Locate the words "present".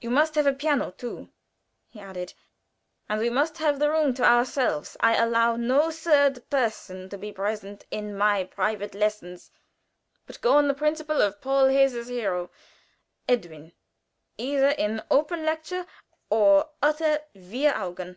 7.30-7.86